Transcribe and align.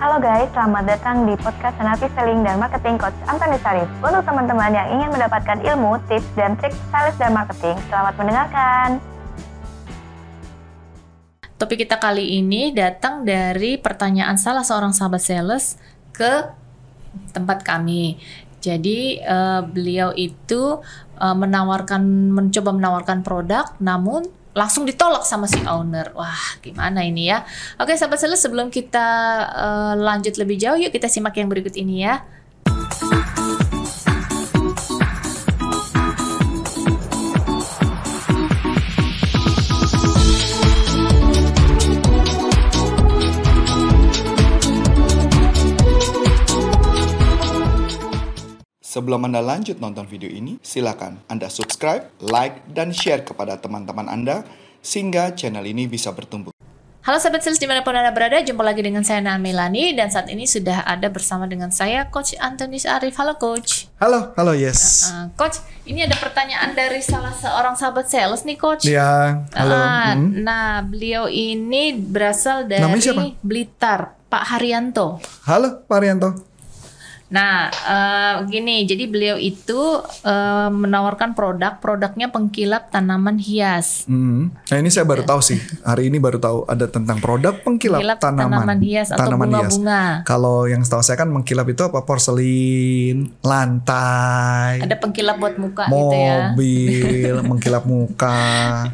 Halo 0.00 0.16
guys, 0.16 0.48
selamat 0.56 0.96
datang 0.96 1.28
di 1.28 1.36
podcast 1.36 1.76
Senapi 1.76 2.08
Selling 2.16 2.40
dan 2.40 2.56
Marketing 2.56 2.96
Coach 2.96 3.12
Antoni 3.28 3.60
Sarif. 3.60 3.84
Untuk 4.00 4.24
teman-teman 4.24 4.72
yang 4.72 4.88
ingin 4.96 5.12
mendapatkan 5.12 5.60
ilmu, 5.60 6.00
tips, 6.08 6.24
dan 6.40 6.56
trik 6.56 6.72
sales 6.88 7.12
dan 7.20 7.36
marketing, 7.36 7.76
selamat 7.92 8.16
mendengarkan. 8.16 8.96
Topik 11.60 11.84
kita 11.84 12.00
kali 12.00 12.40
ini 12.40 12.72
datang 12.72 13.28
dari 13.28 13.76
pertanyaan 13.76 14.40
salah 14.40 14.64
seorang 14.64 14.96
sahabat 14.96 15.20
sales 15.20 15.76
ke 16.16 16.48
tempat 17.36 17.60
kami. 17.60 18.16
Jadi 18.64 19.20
uh, 19.20 19.60
beliau 19.68 20.16
itu 20.16 20.80
uh, 21.20 21.36
menawarkan 21.36 22.32
mencoba 22.32 22.72
menawarkan 22.72 23.20
produk 23.20 23.68
namun 23.84 24.24
langsung 24.50 24.82
ditolak 24.82 25.22
sama 25.22 25.46
si 25.46 25.62
owner. 25.66 26.10
Wah, 26.18 26.58
gimana 26.58 27.06
ini 27.06 27.30
ya? 27.30 27.46
Oke, 27.78 27.94
sahabat 27.94 28.18
sales, 28.18 28.42
sebelum 28.42 28.68
kita 28.68 29.06
uh, 29.50 29.94
lanjut 29.94 30.34
lebih 30.38 30.58
jauh, 30.58 30.78
yuk 30.78 30.90
kita 30.90 31.06
simak 31.06 31.38
yang 31.38 31.46
berikut 31.46 31.74
ini 31.78 32.02
ya. 32.02 32.22
Sebelum 48.90 49.22
Anda 49.22 49.38
lanjut 49.38 49.78
nonton 49.78 50.02
video 50.02 50.26
ini, 50.26 50.58
silakan 50.66 51.22
Anda 51.30 51.46
subscribe, 51.46 52.10
like, 52.18 52.58
dan 52.74 52.90
share 52.90 53.22
kepada 53.22 53.54
teman-teman 53.54 54.10
Anda 54.10 54.42
sehingga 54.82 55.30
channel 55.30 55.62
ini 55.62 55.86
bisa 55.86 56.10
bertumbuh. 56.10 56.50
Halo 57.06 57.22
sahabat 57.22 57.46
sales 57.46 57.62
di 57.62 57.70
mana 57.70 57.86
pun 57.86 57.94
Anda 57.94 58.10
berada, 58.10 58.42
jumpa 58.42 58.66
lagi 58.66 58.82
dengan 58.82 59.06
saya 59.06 59.22
Nana 59.22 59.38
Melani 59.38 59.94
dan 59.94 60.10
saat 60.10 60.26
ini 60.26 60.42
sudah 60.42 60.82
ada 60.82 61.06
bersama 61.06 61.46
dengan 61.46 61.70
saya 61.70 62.10
Coach 62.10 62.34
Antonis 62.42 62.82
Arif. 62.82 63.14
Halo 63.14 63.38
Coach. 63.38 63.86
Halo, 64.02 64.34
halo 64.34 64.58
yes. 64.58 65.06
Uh, 65.06 65.30
Coach, 65.38 65.62
ini 65.86 66.02
ada 66.02 66.18
pertanyaan 66.18 66.74
dari 66.74 66.98
salah 66.98 67.30
seorang 67.30 67.78
sahabat 67.78 68.10
sales 68.10 68.42
nih 68.42 68.58
Coach. 68.58 68.90
Iya, 68.90 69.46
halo. 69.54 69.70
Uh, 69.70 70.10
hmm. 70.18 70.30
Nah, 70.42 70.82
beliau 70.82 71.30
ini 71.30 71.94
berasal 71.94 72.66
dari? 72.66 72.82
Blitar, 73.38 74.18
Pak 74.26 74.50
Haryanto. 74.50 75.22
Halo, 75.46 75.86
Pak 75.86 75.94
Arianto. 75.94 76.49
Nah, 77.30 77.70
uh, 77.70 78.34
gini, 78.44 78.82
jadi 78.82 79.06
beliau 79.06 79.38
itu 79.38 79.78
uh, 80.26 80.66
menawarkan 80.66 81.38
produk, 81.38 81.78
produknya 81.78 82.26
pengkilap 82.26 82.90
tanaman 82.90 83.38
hias. 83.38 84.02
Hmm. 84.10 84.50
Nah 84.66 84.76
ini 84.76 84.90
saya 84.90 85.06
baru 85.06 85.22
tahu 85.22 85.38
sih. 85.38 85.62
Hari 85.86 86.10
ini 86.10 86.18
baru 86.18 86.42
tahu 86.42 86.66
ada 86.66 86.90
tentang 86.90 87.22
produk 87.22 87.54
pengkilap 87.62 88.02
Pengkilap 88.02 88.18
tanaman. 88.18 88.50
tanaman 88.66 88.78
hias 88.82 89.14
atau 89.14 89.30
bunga-bunga. 89.38 90.26
Kalau 90.26 90.66
yang 90.66 90.82
setahu 90.82 91.06
saya 91.06 91.22
kan 91.22 91.30
mengkilap 91.30 91.70
itu 91.70 91.86
apa? 91.86 92.02
Porselin, 92.02 93.30
lantai, 93.46 94.82
Ada 94.82 94.98
pengkilap 94.98 95.38
buat 95.38 95.54
muka 95.54 95.86
gitu 95.86 96.10
ya. 96.10 96.50
mobil, 96.50 97.34
mengkilap 97.54 97.84
muka. 97.86 98.42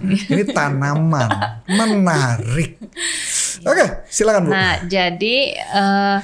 Ini 0.05 0.45
tanaman, 0.53 1.28
menarik. 1.67 2.77
Oke, 3.65 4.05
silakan 4.12 4.45
bu. 4.45 4.50
Nah, 4.53 4.84
jadi 4.84 5.37
uh, 5.73 6.19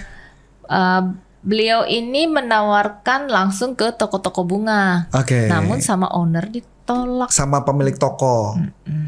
uh, 0.69 1.05
beliau 1.43 1.83
ini 1.85 2.31
menawarkan 2.31 3.27
langsung 3.27 3.75
ke 3.75 3.91
toko-toko 3.99 4.47
bunga. 4.47 5.11
Oke. 5.11 5.51
Namun 5.51 5.83
sama 5.83 6.07
owner 6.15 6.47
ditolak. 6.47 7.35
Sama 7.35 7.67
pemilik 7.67 7.99
toko. 7.99 8.55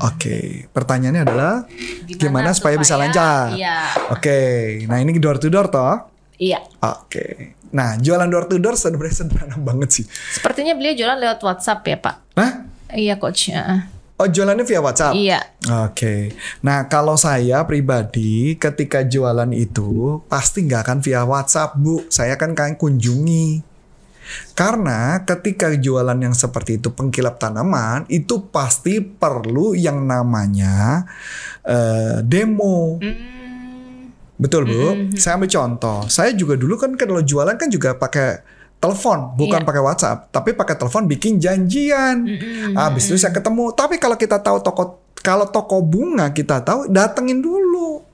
Oke, 0.02 0.66
pertanyaannya 0.74 1.22
adalah 1.22 1.64
gimana, 2.10 2.50
supaya, 2.50 2.74
bisa 2.77 2.98
lancar? 2.98 3.55
Iya. 3.55 4.10
Oke, 4.10 4.38
nah 4.90 4.98
ini 4.98 5.14
door 5.22 5.38
to 5.38 5.46
door 5.46 5.70
toh? 5.70 6.10
Iya. 6.38 6.58
Oke. 6.82 7.55
Nah, 7.74 7.98
jualan 7.98 8.30
door 8.30 8.46
to 8.50 8.58
door 8.58 8.74
sebenarnya 8.78 9.14
sederhana 9.24 9.58
banget 9.58 10.02
sih. 10.02 10.05
Sepertinya 10.06 10.74
beliau 10.74 10.94
jualan 10.94 11.18
lewat 11.18 11.38
WhatsApp 11.42 11.82
ya, 11.86 11.98
Pak. 11.98 12.16
Hah? 12.38 12.52
Iya, 12.95 13.18
coach. 13.18 13.51
Heeh. 13.51 13.80
Oh, 14.14 14.30
jualannya 14.30 14.63
via 14.63 14.79
WhatsApp? 14.79 15.19
Iya. 15.19 15.42
Oke. 15.91 16.30
Nah, 16.63 16.86
kalau 16.86 17.19
saya 17.19 17.67
pribadi 17.67 18.55
ketika 18.55 19.02
jualan 19.02 19.51
itu 19.51 20.23
pasti 20.30 20.63
nggak 20.63 20.86
akan 20.86 20.98
via 21.02 21.27
WhatsApp, 21.27 21.75
Bu. 21.75 22.07
Saya 22.07 22.39
kan 22.39 22.55
kan 22.55 22.79
kunjungi. 22.79 23.75
Karena 24.55 25.20
ketika 25.27 25.75
jualan 25.75 26.17
yang 26.17 26.33
seperti 26.33 26.79
itu 26.80 26.95
pengkilap 26.95 27.36
tanaman 27.42 28.08
itu 28.08 28.48
pasti 28.48 29.02
perlu 29.02 29.75
yang 29.75 30.07
namanya 30.07 31.05
eh, 31.67 32.23
demo. 32.23 33.02
Hmm. 33.02 34.14
Betul, 34.39 34.70
Bu. 34.70 35.11
Saya 35.19 35.42
ambil 35.42 35.51
contoh. 35.51 36.07
Saya 36.07 36.31
juga 36.39 36.55
dulu 36.55 36.79
kan 36.79 36.95
kalau 36.95 37.19
jualan 37.19 37.58
kan 37.58 37.67
juga 37.67 37.98
pakai 37.98 38.46
telepon, 38.84 39.33
bukan 39.40 39.64
Iya. 39.64 39.67
pakai 39.67 39.83
WhatsApp, 39.83 40.18
tapi 40.28 40.52
pakai 40.52 40.77
telepon 40.77 41.08
bikin 41.08 41.40
janjian. 41.40 42.28
Habis 42.77 43.08
itu 43.08 43.17
saya 43.17 43.33
ketemu. 43.33 43.72
Tapi 43.72 43.96
kalau 43.96 44.20
kita 44.20 44.36
tahu 44.45 44.61
toko 44.61 45.00
kalau 45.24 45.48
toko 45.48 45.80
bunga 45.80 46.28
kita 46.36 46.61
tahu 46.61 46.92
datengin 46.92 47.40
dulu. 47.40 48.05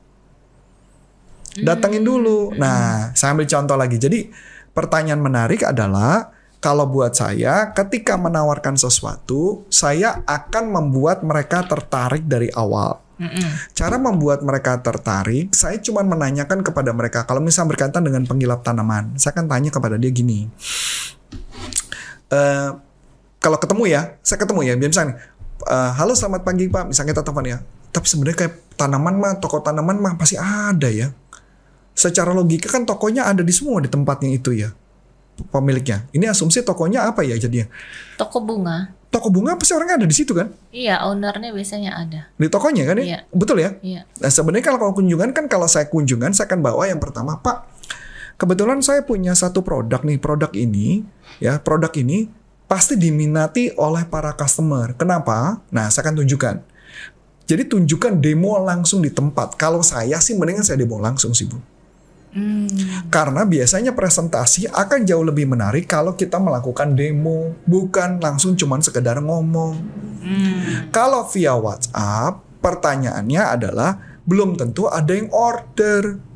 Datengin 1.58 2.06
dulu. 2.06 2.54
Nah, 2.54 3.10
saya 3.18 3.34
ambil 3.34 3.50
contoh 3.50 3.74
lagi. 3.74 3.98
Jadi 3.98 4.30
pertanyaan 4.70 5.18
menarik 5.18 5.66
adalah 5.66 6.30
kalau 6.62 6.86
buat 6.86 7.18
saya 7.18 7.74
ketika 7.74 8.14
menawarkan 8.14 8.78
sesuatu, 8.78 9.66
saya 9.66 10.22
akan 10.22 10.70
membuat 10.70 11.26
mereka 11.26 11.66
tertarik 11.66 12.30
dari 12.30 12.46
awal. 12.54 13.02
Cara 13.76 14.00
membuat 14.00 14.40
mereka 14.40 14.80
tertarik, 14.80 15.52
saya 15.52 15.76
cuma 15.84 16.00
menanyakan 16.00 16.64
kepada 16.64 16.90
mereka. 16.96 17.28
Kalau 17.28 17.44
misalnya 17.44 17.76
berkaitan 17.76 18.00
dengan 18.00 18.24
penggilap 18.24 18.64
tanaman, 18.64 19.12
saya 19.20 19.36
akan 19.36 19.44
tanya 19.44 19.68
kepada 19.68 20.00
dia 20.00 20.08
gini. 20.08 20.48
Eh, 22.32 22.70
kalau 23.40 23.58
ketemu 23.60 23.84
ya, 23.92 24.00
saya 24.24 24.40
ketemu 24.40 24.60
ya, 24.64 24.74
misalnya, 24.80 25.20
eh, 25.68 25.90
halo 26.00 26.16
selamat 26.16 26.48
pagi 26.48 26.72
pak, 26.72 26.88
misalnya 26.88 27.12
kita 27.12 27.22
telepon 27.26 27.46
ya. 27.48 27.58
Tapi 27.90 28.06
sebenarnya 28.08 28.38
kayak 28.46 28.54
tanaman 28.80 29.14
mah, 29.20 29.32
toko 29.36 29.60
tanaman 29.60 30.00
mah 30.00 30.14
pasti 30.16 30.40
ada 30.40 30.88
ya. 30.88 31.12
Secara 31.92 32.32
logika 32.32 32.72
kan 32.72 32.88
tokonya 32.88 33.28
ada 33.28 33.44
di 33.44 33.52
semua 33.52 33.82
di 33.84 33.90
tempatnya 33.92 34.30
itu 34.32 34.56
ya, 34.56 34.72
pemiliknya. 35.52 36.08
Ini 36.16 36.32
asumsi 36.32 36.64
tokonya 36.64 37.04
apa 37.10 37.20
ya 37.26 37.36
jadinya? 37.36 37.68
Toko 38.16 38.40
bunga. 38.40 38.99
Toko 39.10 39.26
bunga 39.26 39.58
pasti 39.58 39.74
orangnya 39.74 39.98
ada 39.98 40.06
di 40.06 40.14
situ 40.14 40.30
kan? 40.30 40.54
Iya, 40.70 41.02
ownernya 41.02 41.50
biasanya 41.50 41.98
ada. 41.98 42.30
Di 42.38 42.46
tokonya 42.46 42.86
kan 42.86 42.96
ya? 43.02 43.04
Iya. 43.04 43.18
Betul 43.34 43.58
ya? 43.58 43.70
Iya. 43.82 44.06
Nah 44.22 44.30
sebenarnya 44.30 44.70
kalau 44.70 44.94
kunjungan 44.94 45.34
kan 45.34 45.50
kalau 45.50 45.66
saya 45.66 45.90
kunjungan 45.90 46.30
saya 46.30 46.46
akan 46.46 46.62
bawa 46.62 46.86
yang 46.86 47.02
pertama 47.02 47.42
Pak 47.42 47.80
kebetulan 48.40 48.80
saya 48.80 49.04
punya 49.04 49.36
satu 49.36 49.60
produk 49.60 50.00
nih 50.00 50.16
produk 50.16 50.48
ini 50.56 51.04
ya 51.44 51.60
produk 51.60 51.92
ini 52.00 52.32
pasti 52.64 52.96
diminati 52.96 53.68
oleh 53.76 54.08
para 54.08 54.32
customer. 54.32 54.96
Kenapa? 54.96 55.60
Nah 55.68 55.92
saya 55.92 56.08
akan 56.08 56.24
tunjukkan. 56.24 56.56
Jadi 57.44 57.66
tunjukkan 57.66 58.22
demo 58.22 58.56
langsung 58.62 59.02
di 59.02 59.10
tempat. 59.10 59.58
Kalau 59.58 59.82
saya 59.82 60.22
sih 60.22 60.38
mendingan 60.38 60.62
saya 60.62 60.78
demo 60.80 61.02
langsung 61.02 61.34
sih 61.34 61.50
bu. 61.50 61.58
Hmm. 62.30 62.70
Karena 63.10 63.42
biasanya 63.42 63.90
presentasi 63.90 64.70
akan 64.70 65.02
jauh 65.02 65.26
lebih 65.26 65.50
menarik 65.50 65.90
kalau 65.90 66.14
kita 66.14 66.38
melakukan 66.38 66.94
demo, 66.94 67.58
bukan 67.66 68.22
langsung 68.22 68.54
cuman 68.54 68.78
sekedar 68.78 69.18
ngomong. 69.18 69.74
Kalau 70.94 71.26
via 71.32 71.56
WhatsApp, 71.56 72.38
pertanyaannya 72.62 73.42
adalah 73.42 73.98
belum 74.28 74.54
tentu 74.54 74.86
ada 74.86 75.10
yang 75.10 75.32
order. 75.34 76.30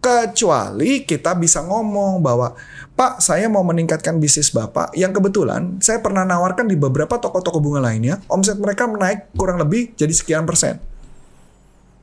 Kecuali 0.00 1.04
kita 1.04 1.36
bisa 1.36 1.60
ngomong 1.60 2.24
bahwa, 2.24 2.56
Pak, 2.96 3.20
saya 3.20 3.52
mau 3.52 3.60
meningkatkan 3.60 4.16
bisnis 4.16 4.48
Bapak. 4.48 4.96
Yang 4.96 5.20
kebetulan 5.20 5.76
saya 5.84 6.00
pernah 6.00 6.24
nawarkan 6.24 6.72
di 6.72 6.74
beberapa 6.80 7.20
toko-toko 7.20 7.60
bunga 7.60 7.84
lainnya, 7.84 8.16
omset 8.32 8.56
mereka 8.56 8.88
menaik 8.88 9.28
kurang 9.36 9.60
lebih 9.60 9.92
jadi 10.00 10.10
sekian 10.16 10.48
persen. 10.48 10.80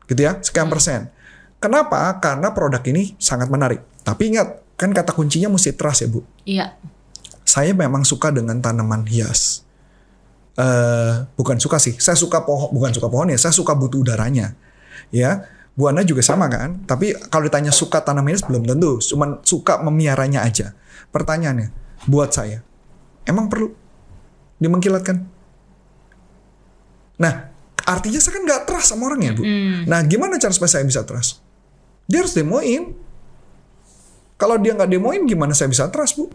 Gitu 0.06 0.22
ya, 0.22 0.38
sekian 0.38 0.70
persen. 0.70 1.10
Kenapa? 1.58 2.14
Karena 2.22 2.54
produk 2.54 2.82
ini 2.86 3.18
sangat 3.18 3.50
menarik. 3.50 3.82
Tapi 4.06 4.30
ingat, 4.30 4.62
kan 4.78 4.94
kata 4.94 5.10
kuncinya 5.12 5.50
mesti 5.50 5.74
trust 5.74 6.06
ya 6.06 6.08
Bu 6.08 6.22
Iya. 6.46 6.78
saya 7.42 7.74
memang 7.74 8.06
suka 8.06 8.30
dengan 8.30 8.62
tanaman 8.62 9.08
hias. 9.10 9.66
eh 10.58 11.14
bukan 11.38 11.62
suka 11.62 11.78
sih, 11.78 11.94
saya 12.02 12.18
suka 12.18 12.42
pohon, 12.42 12.74
bukan 12.74 12.90
suka 12.90 13.06
pohon 13.10 13.30
ya, 13.30 13.38
saya 13.38 13.54
suka 13.54 13.78
butuh 13.78 14.02
udaranya. 14.02 14.58
Ya, 15.14 15.46
Bu 15.78 15.86
Ana 15.86 16.02
juga 16.02 16.26
sama 16.26 16.50
kan? 16.50 16.82
Tapi 16.90 17.14
kalau 17.30 17.46
ditanya 17.46 17.70
suka 17.70 18.02
tanaman 18.02 18.34
hias 18.34 18.42
belum 18.42 18.66
tentu, 18.66 18.98
cuman 18.98 19.38
suka 19.46 19.78
memiaranya 19.86 20.42
aja. 20.42 20.74
Pertanyaannya, 21.14 21.70
buat 22.10 22.34
saya, 22.34 22.66
emang 23.30 23.50
perlu 23.54 23.70
dimengkilatkan? 24.58 25.30
Nah, 27.18 27.34
artinya 27.86 28.20
saya 28.22 28.34
kan 28.38 28.44
nggak 28.46 28.62
trust 28.66 28.88
sama 28.94 29.10
orang 29.14 29.22
ya, 29.26 29.32
Bu. 29.34 29.44
Nah, 29.86 30.02
gimana 30.06 30.38
cara 30.38 30.54
supaya 30.54 30.70
saya 30.74 30.86
bisa 30.86 31.02
trust? 31.06 31.42
Dia 32.08 32.24
harus 32.24 32.34
demoin. 32.34 32.96
Kalau 34.38 34.56
dia 34.62 34.74
nggak 34.74 34.90
demoin, 34.90 35.28
gimana 35.28 35.52
saya 35.52 35.68
bisa 35.68 35.92
trust, 35.92 36.18
Bu? 36.18 36.32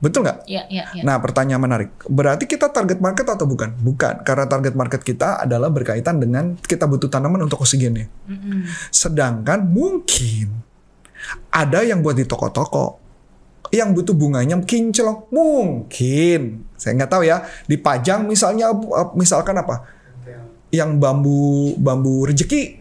Betul 0.00 0.24
nggak? 0.24 0.48
Ya, 0.48 0.64
ya, 0.72 0.88
ya. 0.96 1.02
Nah, 1.04 1.20
pertanyaan 1.20 1.60
menarik. 1.60 1.92
Berarti 2.08 2.48
kita 2.48 2.72
target 2.72 3.04
market 3.04 3.28
atau 3.28 3.44
bukan? 3.44 3.76
Bukan, 3.76 4.24
karena 4.24 4.48
target 4.48 4.72
market 4.72 5.04
kita 5.04 5.44
adalah 5.44 5.68
berkaitan 5.68 6.16
dengan 6.16 6.56
kita 6.56 6.88
butuh 6.88 7.12
tanaman 7.12 7.44
untuk 7.44 7.60
oksigennya. 7.60 8.08
Mm-mm. 8.24 8.64
Sedangkan 8.88 9.68
mungkin 9.68 10.64
ada 11.52 11.84
yang 11.84 12.00
buat 12.00 12.16
di 12.16 12.24
toko-toko 12.24 13.08
yang 13.68 13.92
butuh 13.92 14.16
bunganya 14.16 14.56
kinclong 14.64 15.28
mungkin 15.28 16.64
saya 16.78 16.96
nggak 16.96 17.10
tahu 17.10 17.22
ya 17.28 17.44
dipajang 17.68 18.24
misalnya 18.24 18.72
eh, 18.72 19.08
misalkan 19.12 19.60
apa 19.60 19.84
yang 20.72 20.96
bambu 20.96 21.76
bambu 21.76 22.24
rejeki 22.28 22.77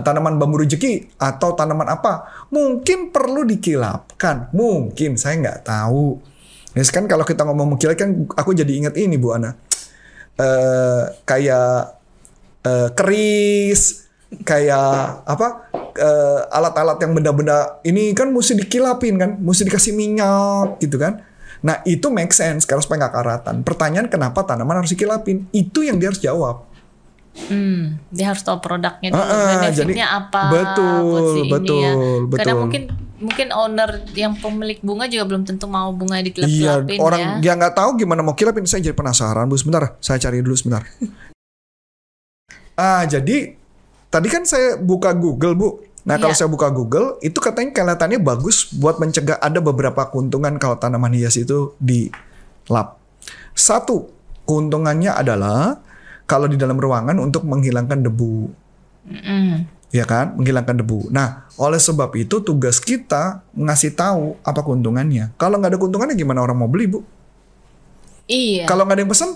tanaman 0.00 0.40
bambu 0.40 0.64
rejeki 0.64 1.20
atau 1.20 1.52
tanaman 1.52 1.92
apa 1.92 2.46
mungkin 2.48 3.12
perlu 3.12 3.44
dikilapkan 3.44 4.48
mungkin 4.56 5.20
saya 5.20 5.36
nggak 5.42 5.68
tahu 5.68 6.16
ya 6.72 6.80
kan 6.88 7.04
kalau 7.04 7.26
kita 7.28 7.44
ngomong 7.44 7.76
mengkilap 7.76 8.00
kan 8.00 8.24
aku 8.32 8.56
jadi 8.56 8.72
ingat 8.72 8.94
ini 8.96 9.20
Bu 9.20 9.36
Ana 9.36 9.52
eh 10.40 11.04
kayak 11.28 12.00
eh, 12.64 12.88
keris 12.96 14.08
kayak 14.40 15.28
apa 15.28 15.68
eh, 15.96 16.40
alat-alat 16.48 16.96
yang 17.04 17.12
benda-benda 17.12 17.84
ini 17.84 18.16
kan 18.16 18.32
mesti 18.32 18.56
dikilapin 18.56 19.20
kan, 19.20 19.30
mesti 19.36 19.68
dikasih 19.68 19.92
minyak 19.92 20.80
gitu 20.80 20.96
kan. 20.96 21.20
Nah 21.62 21.84
itu 21.86 22.08
make 22.08 22.32
sense 22.32 22.64
karena 22.64 22.82
supaya 22.82 23.06
nggak 23.06 23.14
karatan. 23.14 23.56
Pertanyaan 23.62 24.08
kenapa 24.08 24.42
tanaman 24.42 24.82
harus 24.82 24.96
dikilapin? 24.96 25.46
Itu 25.52 25.84
yang 25.84 26.00
dia 26.00 26.10
harus 26.10 26.22
jawab. 26.22 26.71
Hmm, 27.32 27.96
dia 28.08 28.28
harus 28.28 28.44
tahu 28.44 28.60
produknya 28.60 29.08
dulu, 29.08 29.18
Ah, 29.18 29.24
ah, 29.24 29.46
benefitnya 29.64 29.72
jadi- 30.04 30.20
apa, 30.20 30.42
betul, 30.52 31.00
buat 31.02 31.22
si 31.24 31.38
ini 31.38 31.40
ya. 31.40 31.50
betul, 31.50 31.80
Karena 32.28 32.44
betul. 32.44 32.60
mungkin 32.60 32.82
mungkin 33.22 33.48
owner 33.52 33.90
yang 34.12 34.32
pemilik 34.34 34.78
bunga 34.80 35.06
juga 35.06 35.24
belum 35.24 35.42
tentu 35.42 35.64
mau 35.64 35.88
bunga 35.90 36.18
Iya, 36.18 36.26
dikelap-kelapin 36.28 36.98
orang 36.98 37.20
ya. 37.20 37.32
dia 37.40 37.52
nggak 37.54 37.72
tahu 37.72 37.90
gimana 37.96 38.20
mau 38.20 38.34
kilapin. 38.34 38.66
Saya 38.66 38.84
jadi 38.84 38.92
penasaran 38.92 39.46
bu. 39.46 39.54
Sebentar, 39.54 39.96
saya 39.98 40.18
cari 40.18 40.42
dulu 40.42 40.52
sebentar. 40.52 40.82
ah 42.74 43.04
jadi 43.04 43.56
tadi 44.08 44.28
kan 44.28 44.42
saya 44.44 44.76
buka 44.76 45.12
Google 45.14 45.54
bu. 45.54 45.68
Nah 46.02 46.18
kalau 46.18 46.34
Iya. 46.34 46.40
saya 46.42 46.50
buka 46.50 46.68
Google 46.68 47.16
itu 47.20 47.38
katanya 47.38 47.70
kelihatannya 47.70 48.18
bagus 48.18 48.74
buat 48.74 48.98
mencegah 48.98 49.38
ada 49.38 49.62
beberapa 49.62 50.02
keuntungan 50.04 50.58
kalau 50.58 50.74
tanaman 50.74 51.14
hias 51.14 51.38
itu 51.38 51.78
di 51.78 52.10
lap. 52.66 52.98
Satu 53.54 54.10
keuntungannya 54.42 55.14
adalah 55.14 55.78
kalau 56.26 56.46
di 56.48 56.56
dalam 56.56 56.78
ruangan 56.78 57.16
untuk 57.18 57.44
menghilangkan 57.44 58.04
debu 58.06 58.50
Mm-mm. 59.02 59.66
ya 59.90 60.04
kan 60.06 60.38
menghilangkan 60.38 60.80
debu. 60.80 61.12
Nah, 61.12 61.50
oleh 61.60 61.76
sebab 61.76 62.14
itu 62.16 62.40
tugas 62.40 62.80
kita 62.80 63.44
ngasih 63.52 63.92
tahu 63.92 64.38
apa 64.40 64.60
keuntungannya. 64.64 65.34
Kalau 65.36 65.58
nggak 65.60 65.74
ada 65.74 65.78
keuntungannya 65.78 66.16
gimana 66.16 66.40
orang 66.40 66.56
mau 66.64 66.70
beli 66.70 66.86
bu? 66.88 67.00
Iya. 68.30 68.64
Kalau 68.64 68.86
nggak 68.86 68.96
ada 68.96 69.02
yang 69.04 69.12
pesen, 69.12 69.30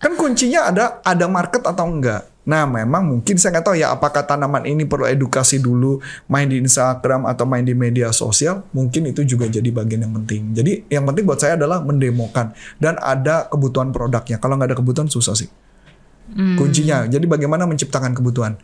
kan 0.00 0.12
kuncinya 0.16 0.60
ada 0.70 0.84
ada 1.04 1.26
market 1.28 1.60
atau 1.60 1.84
enggak. 1.84 2.33
Nah, 2.44 2.68
memang 2.68 3.08
mungkin 3.08 3.40
saya 3.40 3.56
nggak 3.56 3.64
tahu 3.64 3.76
ya 3.80 3.88
apakah 3.96 4.20
tanaman 4.28 4.68
ini 4.68 4.84
perlu 4.84 5.08
edukasi 5.08 5.64
dulu, 5.64 6.04
main 6.28 6.44
di 6.44 6.60
Instagram 6.60 7.24
atau 7.24 7.48
main 7.48 7.64
di 7.64 7.72
media 7.72 8.12
sosial, 8.12 8.68
mungkin 8.76 9.08
itu 9.08 9.24
juga 9.24 9.48
jadi 9.48 9.64
bagian 9.72 10.04
yang 10.04 10.12
penting. 10.12 10.52
Jadi 10.52 10.84
yang 10.92 11.08
penting 11.08 11.24
buat 11.24 11.40
saya 11.40 11.56
adalah 11.56 11.80
mendemokan 11.80 12.52
dan 12.76 13.00
ada 13.00 13.48
kebutuhan 13.48 13.96
produknya. 13.96 14.36
Kalau 14.36 14.60
nggak 14.60 14.76
ada 14.76 14.76
kebutuhan 14.76 15.08
susah 15.08 15.32
sih 15.32 15.48
Hmm. 16.24 16.56
kuncinya. 16.56 17.04
Jadi 17.04 17.28
bagaimana 17.28 17.68
menciptakan 17.68 18.16
kebutuhan? 18.16 18.56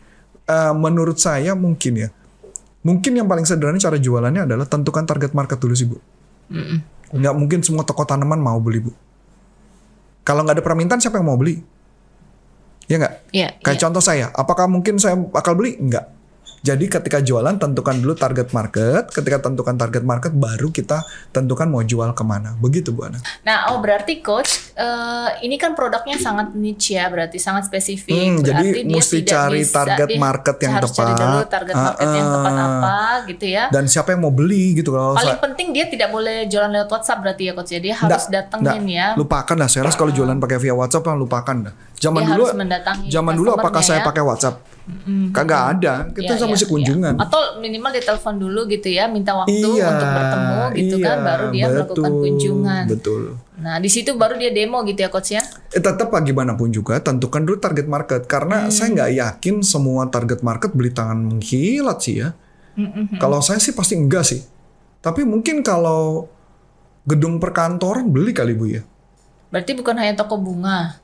Eh, 0.49 0.73
menurut 0.73 1.21
saya 1.21 1.53
mungkin 1.53 1.93
ya, 1.93 2.09
mungkin 2.81 3.13
yang 3.13 3.29
paling 3.29 3.45
sederhana 3.45 3.77
cara 3.77 4.01
jualannya 4.01 4.49
adalah 4.49 4.65
tentukan 4.65 5.05
target 5.05 5.31
market 5.37 5.61
dulu 5.61 5.73
sih 5.77 5.85
bu. 5.85 5.97
Mm-mm. 6.51 6.81
Nggak 7.21 7.33
mungkin 7.37 7.59
semua 7.61 7.85
toko 7.85 8.01
tanaman 8.03 8.41
mau 8.41 8.57
beli 8.57 8.89
bu. 8.89 8.91
Kalau 10.25 10.41
nggak 10.41 10.57
ada 10.57 10.63
permintaan 10.65 10.99
siapa 11.01 11.21
yang 11.21 11.29
mau 11.29 11.37
beli? 11.37 11.61
Ya 12.91 12.97
nggak? 12.99 13.15
Iya. 13.31 13.47
Kayak 13.63 13.77
iya. 13.79 13.83
contoh 13.87 14.03
saya, 14.03 14.25
apakah 14.35 14.67
mungkin 14.67 14.99
saya 14.99 15.15
bakal 15.15 15.55
beli? 15.55 15.79
Enggak. 15.79 16.20
Jadi 16.61 16.85
ketika 16.87 17.17
jualan 17.19 17.57
tentukan 17.57 17.97
dulu 17.97 18.13
target 18.13 18.53
market, 18.53 19.09
ketika 19.09 19.41
tentukan 19.41 19.73
target 19.73 20.01
market 20.01 20.29
baru 20.29 20.69
kita 20.69 21.01
tentukan 21.29 21.65
mau 21.65 21.81
jual 21.81 22.13
ke 22.13 22.21
mana. 22.21 22.53
Begitu 22.55 22.93
Bu 22.93 23.01
Ana. 23.03 23.17
Nah, 23.41 23.73
oh 23.73 23.81
berarti 23.81 24.21
coach, 24.21 24.69
eh, 24.71 25.41
ini 25.41 25.57
kan 25.57 25.73
produknya 25.73 26.15
sangat 26.15 26.53
niche 26.53 26.93
ya, 26.93 27.09
berarti 27.09 27.35
sangat 27.35 27.65
spesifik. 27.65 28.13
Hmm, 28.13 28.37
jadi 28.39 28.61
Berarti 28.61 28.81
dia 28.83 28.93
mesti 28.93 29.17
tidak 29.17 29.31
cari 29.33 29.59
bisa- 29.59 29.73
target 29.75 30.07
dia 30.07 30.19
market 30.21 30.55
yang 30.59 30.73
harus 30.77 30.91
cari 30.91 31.05
tepat. 31.07 31.21
dulu 31.23 31.39
target 31.49 31.73
market 31.75 32.07
yang 32.07 32.21
Ah, 32.21 32.31
tepat 32.31 32.51
ah. 32.51 32.67
apa, 32.69 32.97
gitu 33.25 33.45
ya. 33.47 33.63
Dan 33.67 33.83
siapa 33.85 34.09
yang 34.11 34.21
mau 34.21 34.29
beli 34.31 34.65
gitu 34.75 34.89
kalau 34.91 35.17
Paling 35.17 35.33
saya- 35.33 35.41
penting 35.41 35.67
dia 35.71 35.85
tidak 35.87 36.09
boleh 36.09 36.45
jualan 36.45 36.69
lewat 36.69 36.89
WhatsApp 36.91 37.19
berarti 37.19 37.43
ya 37.43 37.53
coach 37.53 37.71
ya. 37.71 37.79
Dia 37.81 37.95
harus 37.97 38.23
datengin 38.29 38.85
ya. 38.85 39.07
Lupakan 39.17 39.57
lah, 39.57 39.65
saya 39.65 39.89
rasa 39.89 39.97
kalau 39.97 40.13
jualan 40.13 40.37
pakai 40.37 40.61
via 40.61 40.77
WhatsApp 40.77 41.03
lah 41.03 41.17
lupakan 41.17 41.57
dah. 41.63 41.73
Zaman 41.97 42.21
Dia 42.21 42.29
dulu 42.33 42.43
Zaman 43.07 43.33
dulu 43.33 43.49
apakah 43.51 43.77
customernya 43.77 43.81
saya 43.83 43.99
ya. 43.99 44.05
pakai 44.05 44.23
WhatsApp? 44.23 44.55
Kagak 45.31 45.61
ada. 45.71 45.93
Kita 46.09 46.33
Iya, 46.33 46.37
sama 46.37 46.47
iya, 46.47 46.53
mesti 46.53 46.67
kunjungan. 46.67 47.13
iya. 47.15 47.21
Atau 47.21 47.39
minimal 47.57 47.91
ditelepon 47.93 48.35
dulu 48.35 48.59
gitu 48.67 48.87
ya, 48.87 49.05
minta 49.05 49.31
waktu 49.33 49.53
Iya, 49.53 49.85
untuk 49.87 50.09
bertemu 50.09 50.59
gitu 50.73 50.95
kan, 50.97 51.15
iya, 51.15 51.23
baru 51.23 51.45
dia 51.47 51.65
melakukan 51.65 51.87
betul, 52.03 52.21
kunjungan. 52.21 52.83
Betul. 52.87 53.21
Nah, 53.55 53.75
di 53.77 53.87
situ 53.87 54.09
baru 54.13 54.35
dia 54.35 54.49
demo 54.49 54.81
gitu 54.81 54.99
ya 54.99 55.09
coach 55.09 55.31
ya. 55.31 55.43
Eh, 55.69 55.79
tetap 55.79 56.09
bagaimanapun 56.09 56.69
juga 56.69 56.97
tentukan 56.97 57.39
dulu 57.39 57.57
target 57.57 57.85
market 57.85 58.25
karena 58.25 58.65
Hmm. 58.65 58.71
saya 58.71 58.87
nggak 58.91 59.11
yakin 59.13 59.55
semua 59.61 60.07
target 60.07 60.41
market 60.41 60.71
beli 60.71 60.89
tangan 60.89 61.19
mengkilat 61.21 61.97
sih 61.99 62.15
ya. 62.19 62.33
Mm-mm. 62.73 63.17
Kalau 63.17 63.37
saya 63.39 63.59
sih 63.59 63.71
pasti 63.71 63.93
enggak 63.93 64.23
sih. 64.23 64.41
Tapi 64.99 65.21
mungkin 65.21 65.59
kalau 65.59 66.25
gedung 67.03 67.37
perkantoran 67.37 68.07
beli 68.07 68.31
kali 68.31 68.53
bu 68.53 68.65
ya. 68.67 68.81
Berarti 69.49 69.71
bukan 69.73 69.95
hanya 69.95 70.15
toko 70.15 70.37
bunga. 70.37 70.97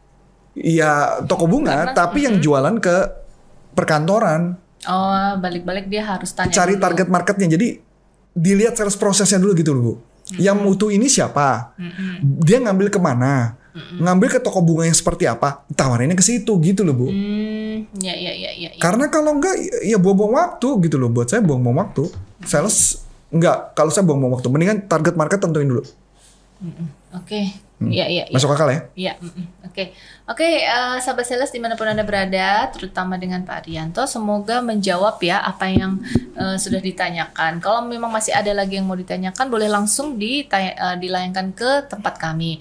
Iya 0.54 1.22
toko 1.24 1.46
bunga, 1.46 1.86
Karena- 1.86 1.94
tapi 1.94 2.26
yang 2.26 2.40
jualan 2.40 2.78
ke 2.80 2.96
perkantoran. 3.78 4.58
Oh, 4.90 5.32
balik-balik 5.38 5.86
dia 5.86 6.02
harus 6.02 6.34
tanya 6.34 6.50
cari 6.50 6.74
dulu. 6.74 6.84
target 6.90 7.08
marketnya. 7.14 7.48
Jadi 7.54 7.78
dilihat 8.34 8.74
sales 8.74 8.98
prosesnya 8.98 9.38
dulu 9.38 9.54
gitu 9.54 9.78
loh 9.78 9.82
bu. 9.82 9.94
Yang 10.42 10.58
mutu 10.60 10.88
ini 10.90 11.06
siapa? 11.06 11.78
Dia 12.42 12.58
ngambil 12.58 12.90
ke 12.90 12.98
mana? 12.98 13.54
Ngambil 13.78 14.28
ke 14.34 14.40
toko 14.42 14.66
bunga 14.66 14.90
yang 14.90 14.98
seperti 14.98 15.30
apa? 15.30 15.62
Tawarinnya 15.78 16.18
ke 16.18 16.26
situ 16.26 16.58
gitu 16.66 16.82
loh 16.82 16.98
bu. 16.98 17.08
Hmm, 17.14 17.86
ya 18.02 18.18
ya 18.18 18.34
ya 18.34 18.52
ya. 18.58 18.70
ya. 18.74 18.82
Karena 18.82 19.08
kalau 19.14 19.38
enggak 19.38 19.54
ya 19.86 20.02
buang-buang 20.02 20.34
waktu 20.34 20.68
gitu 20.90 20.98
loh. 20.98 21.14
Buat 21.14 21.30
saya 21.30 21.46
buang-buang 21.46 21.78
waktu. 21.78 22.10
Sales 22.42 23.06
enggak. 23.30 23.78
Kalau 23.78 23.94
saya 23.94 24.04
buang-buang 24.04 24.42
waktu. 24.42 24.50
Mendingan 24.50 24.78
target 24.90 25.14
market 25.14 25.40
tentuin 25.40 25.70
dulu. 25.70 25.86
Oke. 27.14 27.67
Ya 27.78 28.10
ya 28.10 28.26
ya. 28.26 28.34
Masuk 28.34 28.58
akal 28.58 28.74
ya? 28.74 28.80
Iya, 28.98 29.14
mm-mm. 29.22 29.70
oke. 29.70 29.94
Oke, 30.28 30.66
eh, 30.66 30.98
sahabat 30.98 31.30
sales 31.30 31.54
di 31.54 31.62
mana 31.62 31.78
pun 31.78 31.86
Anda 31.86 32.02
berada, 32.02 32.74
terutama 32.74 33.22
dengan 33.22 33.46
Pak 33.46 33.64
Arianto, 33.64 34.02
semoga 34.10 34.66
menjawab 34.66 35.22
ya 35.22 35.46
apa 35.46 35.70
yang 35.70 36.02
eh, 36.34 36.58
sudah 36.58 36.82
ditanyakan. 36.82 37.62
Kalau 37.62 37.86
memang 37.86 38.10
masih 38.10 38.34
ada 38.34 38.50
lagi 38.50 38.82
yang 38.82 38.90
mau 38.90 38.98
ditanyakan, 38.98 39.46
boleh 39.54 39.70
langsung 39.70 40.18
ditanya, 40.18 40.74
eh, 40.74 40.96
dilayangkan 40.98 41.54
ke 41.54 41.86
tempat 41.86 42.18
kami. 42.18 42.58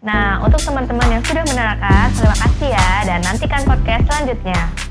Nah, 0.00 0.40
untuk 0.40 0.62
teman-teman 0.62 1.18
yang 1.18 1.22
sudah 1.26 1.44
menerangkan, 1.44 2.08
terima 2.14 2.36
kasih 2.38 2.68
ya 2.72 2.90
dan 3.04 3.20
nantikan 3.26 3.62
podcast 3.66 4.06
selanjutnya. 4.06 4.89